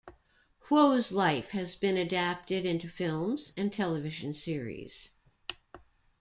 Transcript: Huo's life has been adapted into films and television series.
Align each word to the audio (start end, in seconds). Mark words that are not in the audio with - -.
Huo's 0.65 1.11
life 1.11 1.51
has 1.51 1.75
been 1.75 1.95
adapted 1.95 2.65
into 2.65 2.89
films 2.89 3.53
and 3.55 3.71
television 3.71 4.33
series. 4.33 5.09